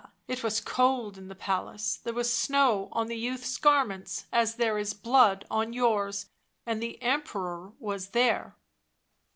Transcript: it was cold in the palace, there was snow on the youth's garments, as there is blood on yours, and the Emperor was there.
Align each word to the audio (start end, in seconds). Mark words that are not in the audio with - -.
it 0.27 0.41
was 0.43 0.59
cold 0.59 1.15
in 1.15 1.27
the 1.27 1.35
palace, 1.35 1.97
there 2.03 2.11
was 2.11 2.33
snow 2.33 2.89
on 2.91 3.05
the 3.05 3.15
youth's 3.19 3.55
garments, 3.57 4.25
as 4.31 4.55
there 4.55 4.79
is 4.79 4.95
blood 4.95 5.45
on 5.51 5.73
yours, 5.73 6.25
and 6.65 6.81
the 6.81 6.99
Emperor 7.03 7.73
was 7.79 8.07
there. 8.07 8.55